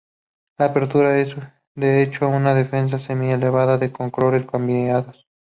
[0.57, 1.35] La apertura es,
[1.75, 5.27] de hecho, una defensa Semi-Eslava con colores cambiados.